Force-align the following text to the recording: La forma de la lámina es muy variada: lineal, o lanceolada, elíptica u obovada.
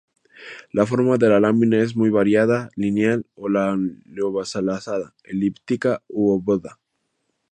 La 0.77 0.83
forma 0.91 1.17
de 1.23 1.27
la 1.31 1.39
lámina 1.39 1.77
es 1.79 1.95
muy 1.95 2.09
variada: 2.09 2.71
lineal, 2.75 3.23
o 3.35 3.49
lanceolada, 3.49 5.13
elíptica 5.23 6.01
u 6.07 6.31
obovada. 6.31 6.79